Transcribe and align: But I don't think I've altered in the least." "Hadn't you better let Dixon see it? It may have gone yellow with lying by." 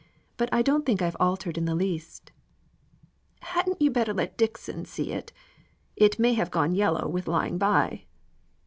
But 0.35 0.49
I 0.51 0.63
don't 0.63 0.83
think 0.83 1.03
I've 1.03 1.15
altered 1.19 1.59
in 1.59 1.65
the 1.65 1.75
least." 1.75 2.31
"Hadn't 3.41 3.79
you 3.79 3.91
better 3.91 4.15
let 4.15 4.35
Dixon 4.35 4.85
see 4.85 5.11
it? 5.11 5.31
It 5.95 6.17
may 6.17 6.33
have 6.33 6.49
gone 6.49 6.73
yellow 6.73 7.07
with 7.07 7.27
lying 7.27 7.59
by." 7.59 8.05